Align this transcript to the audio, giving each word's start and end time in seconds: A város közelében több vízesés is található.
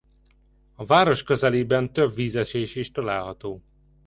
A 0.75 0.85
város 0.85 1.23
közelében 1.23 1.93
több 1.93 2.15
vízesés 2.15 2.75
is 2.75 2.91
található. 2.91 3.63